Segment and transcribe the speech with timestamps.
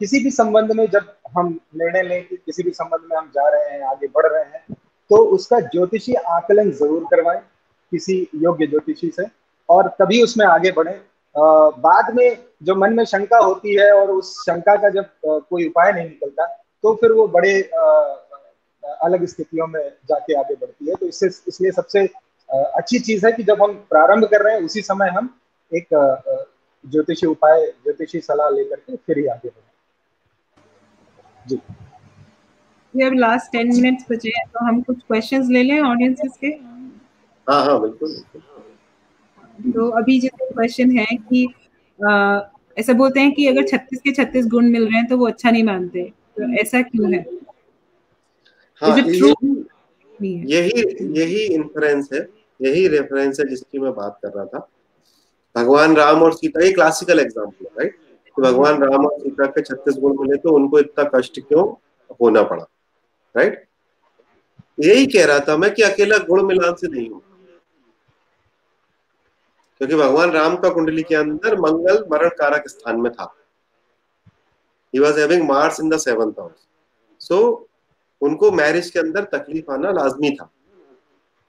[0.00, 3.48] किसी भी संबंध में जब हम निर्णय लें कि किसी भी संबंध में हम जा
[3.48, 4.76] रहे हैं, आगे बढ़ रहे हैं
[5.10, 7.40] तो उसका ज्योतिषी आकलन ज़रूर करवाएँ
[7.92, 9.24] किसी योग्य ज्योतिषी से
[9.68, 10.92] और तभी उसमें आगे बढ़े।
[11.34, 15.92] बाद में जो मन में शंका होती है और उस शंका का जब कोई उपाय
[15.92, 16.46] नहीं निकलता
[16.84, 17.52] तो फिर वो बड़े
[19.04, 22.04] अलग स्थितियों में जाके आगे बढ़ती है। तो इससे, इसलिए सबसे
[22.48, 25.34] अच्छी चीज़ है कि जब हम प्रारंभ कर रहे हैं, उसी समय हम
[25.72, 25.86] एक
[26.84, 29.68] ज्योतिषी उपाय, ज्योतिषी सलाह लेकर के फिर ही आगे बढ़े।
[31.50, 36.46] जी अब लास्ट टेन मिनट्स बचे हैं तो हम कुछ क्वेश्चंस ले लें ऑडियंसेस के?
[37.46, 38.14] हाँ हाँ बिल्कुल
[39.72, 41.46] तो अभी जैसे क्वेश्चन है कि
[41.98, 42.40] आ,
[42.76, 45.50] ऐसा बोलते हैं कि अगर 36 के 36 गुण मिल रहे हैं तो वो अच्छा
[45.50, 46.02] नहीं मानते।
[46.36, 47.24] तो ऐसा क्यों है?
[48.82, 48.98] हाँ,
[50.18, 50.82] यही
[51.18, 52.20] यही इन्फ्लुएंस है
[52.60, 54.68] यही रेफरेंस है जिसकी मैं बात कर रहा था।
[55.56, 57.96] भगवान राम और सीता ये क्लासिकल एग्ज़ाम्पल है राइट
[58.40, 61.64] भगवान राम और सीता के छत्तीस गुण मिले तो उनको इतना कष्ट क्यों
[62.20, 62.66] होना पड़ा?
[63.34, 63.64] राइट
[64.78, 67.22] यही कह रहा था मैं कि अकेला गुण मिलान से नहीं हूँ
[69.80, 73.34] क्योंकि भगवान राम का कुंडली के अंदर मंगल, मरण कारक स्थान में था।
[74.94, 76.66] He was having Mars in the seventh house
[77.20, 77.68] so
[78.22, 80.50] उनको मैरिज के अंदर तकलीफ़ आना लाजमी था।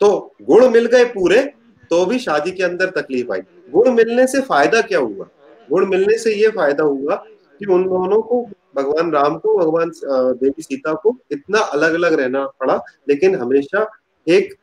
[0.00, 1.42] तो गुण मिल गए पूरे
[1.90, 5.26] तो भी शादी के अंदर तकलीफ़ आई। गुण मिलने से फ़ायदा क्या हुआ?
[5.72, 7.14] गुण मिलने से ये फ़ायदा हुआ
[7.60, 8.42] कि उन दोनों को
[8.76, 9.90] भगवान राम को भगवान
[10.38, 12.76] देवी सीता को इतना अलग अलग रहना पड़ा।
[13.08, 13.86] लेकिन हमेशा
[14.26, 14.54] एक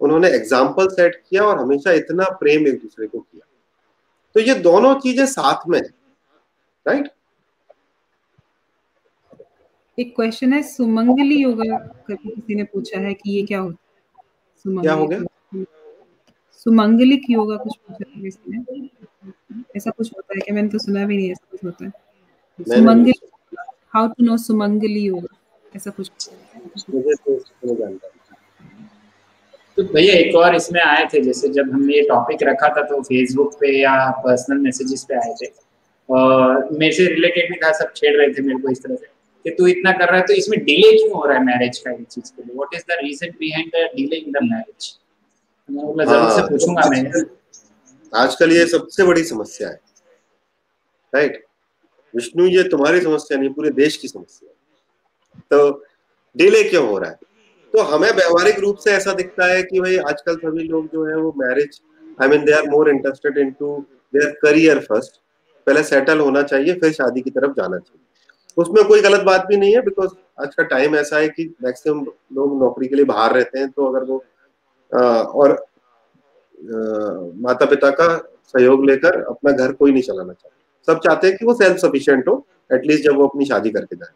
[0.00, 3.46] उन्होंने एग्ज़ाम्पल सेट किया और हमेशा इतना प्रेम एक दूसरे को किया।
[4.34, 5.88] तो ये दोनों चीज़ें साथ में है
[6.86, 7.08] राइट
[9.98, 11.76] एक क्वेश्चन है सुमंगली योगा
[12.08, 13.76] किसी ने पूछा है कि ये क्या होता
[14.64, 14.80] है?
[14.80, 15.20] क्या हो गया?
[16.58, 18.88] सुमंगलिक योगा कुछ पूछा है किसी ने?
[19.76, 20.54] ऐसा कुछ होता है क्या?
[20.54, 21.90] मैंने तो सुना भी नहीं ऐसा कुछ होता है।
[22.58, 23.12] Sumangali
[23.94, 25.36] how to know Sumangali yoga
[25.76, 26.10] ऐसा कुछ
[29.76, 32.82] तो तो भैया एक और इसमें आए थे जैसे जब हमने ये टॉपिक रखा था
[32.82, 35.46] तो फेसबुक पे या पर्सनल मैसेजेस पे आए थे।
[36.08, 39.06] और मेरे से रिलेटेड भी था सब छेड़ रहे थे मेरे को इस तरह से
[39.44, 41.90] कि तू इतना कर रहा है तो इसमें डिले क्यों हो रहा है मैरिज का
[41.92, 42.54] इस चीज़ के लिए?
[42.54, 44.94] What is the reason behind the delay in the marriage
[45.68, 47.22] मैं ज़रूर से हाँ, पूछूँगा मैं
[48.12, 49.80] आजकल ये सबसे बड़ी समस्या है
[51.12, 51.44] राइट
[52.14, 55.82] विष्णु ये तुम्हारी समस्या नहीं पूरे देश की समस्या है। तो
[56.36, 57.18] डिले क्यों हो रहा है?
[57.74, 61.16] तो हमें व्यवहारिक रूप से ऐसा दिखता है कि भाई आजकल सभी लोग जो है
[61.16, 61.80] वो marriage
[62.22, 63.76] I mean they are more interested in to
[64.14, 65.20] their career first
[65.66, 68.04] पहले सेटल होना चाहिए फिर शादी की तरफ़ जाना चाहिए।
[68.56, 70.10] उसमें कोई गलत बात भी नहीं है बिकॉज़
[70.42, 72.04] आज का टाइम ऐसा है कि मैक्सिमम
[72.34, 74.24] लोग नौकरी के लिए बाहर रहते हैं तो अगर वो
[74.92, 75.64] और
[77.42, 78.16] माता पिता का
[78.46, 80.54] सहयोग लेकर अपना घर कोई नहीं चलाना चाहता।
[80.88, 84.12] सब चाहते हैं कि वो सेल्फ सफिशियंट हो एटलीस्ट जब वो अपनी शादी करके जाए।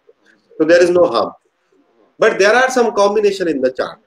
[0.59, 1.33] तो there is no harm
[2.21, 3.99] but there are some combination in the chart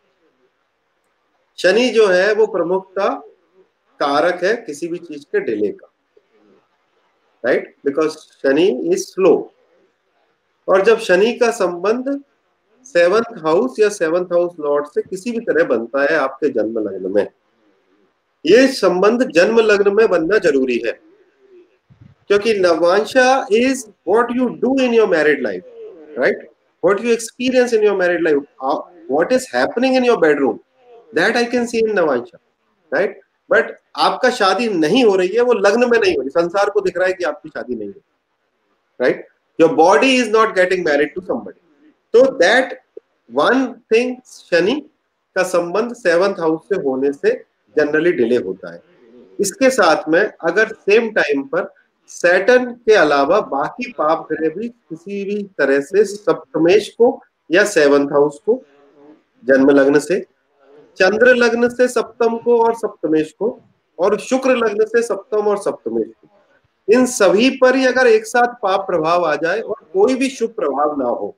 [1.60, 3.10] Shani जो है, वो प्रमुखता
[4.00, 5.90] कारक है किसी भी चीज़ के डिले का।
[7.44, 9.34] Right because Shani is slow
[10.68, 12.10] और जब शनि का संबंध
[12.86, 17.12] सेवंथ हाउस या सेवंथ हाउस लॉर्ड से किसी भी तरह बनता है आपके जन्म लग्न
[17.12, 17.28] में।
[18.46, 20.92] ये संबंध जन्म लग्न में बनना ज़रूरी है।
[22.28, 25.64] क्योंकि Navansha is what you do in your married life
[26.20, 26.48] right
[26.84, 30.60] what you experience in your married life uh, is happening in your bedroom,
[31.14, 32.40] that I can see in Navansha,
[32.92, 33.10] right?
[33.50, 36.82] But आपका शादी नहीं हो रही है वो लग्न में नहीं हो रही संसार को
[36.82, 38.02] दिख रहा है कि आपकी शादी नहीं हो
[39.02, 39.28] right
[39.60, 41.60] your body is not getting married to somebody
[42.14, 42.80] तो दैट
[43.30, 44.80] वन थिंग शनि
[45.36, 47.34] का संबंध सेवंथ हाउस से होने से
[47.76, 48.82] जनरली डिले होता है।
[49.40, 51.72] इसके साथ में अगर सेम टाइम पर
[52.10, 57.20] सैटन के अलावा बाकी पाप ग्रह भी किसी भी तरह से सप्तमेश को
[57.50, 58.62] या सेवंथ हाउस को,
[59.44, 60.20] जन्म लग्न से,
[60.98, 63.60] चंद्र लग्न से सप्तम को और सप्तमेश को,
[64.00, 66.28] और शुक्र लग्न से सप्तम और सप्तमेश को,
[66.88, 70.50] इन सभी पर ही अगर एक साथ पाप प्रभाव आ जाए और कोई भी शुभ
[70.50, 71.36] प्रभाव ना हो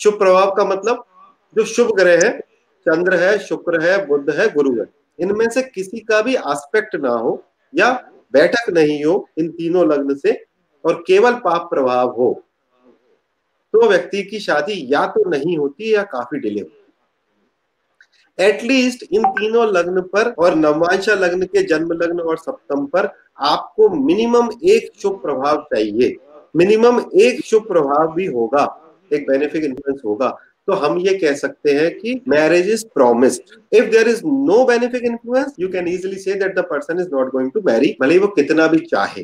[0.00, 1.04] शुभ प्रभाव का मतलब
[1.56, 2.38] जो शुभ ग्रह है,
[2.86, 4.86] चंद्र है, शुक्र है बुद्ध है, गुरु है,
[5.18, 7.42] इनमें से किसी का भी आस्पेक्ट ना हो
[7.74, 7.92] या
[8.32, 10.44] बैठक नहीं हो इन तीनों लग्न से
[10.84, 12.32] और केवल पाप प्रभाव हो
[13.74, 16.82] तो व्यक्ति की शादी या तो नहीं होती या काफ़ी डिले होती
[18.38, 23.08] एटलीस्ट इन तीनों लग्न पर और नवांशा लग्न के जन्म लग्न और सप्तम पर
[23.38, 26.16] आपको मिनिमम एक शुभ प्रभाव चाहिए।
[26.56, 28.64] मिनिमम एक शुभ प्रभाव भी होगा।
[29.12, 30.28] एक बेनिफिक इन्फ्लुएंस होगा।
[30.68, 35.04] तो हम ये कह सकते हैं कि marriage is promised if there is no benefic
[35.04, 38.26] influence you can easily say that the person is not going to marry भले वो
[38.36, 39.22] कितना भी चाहे।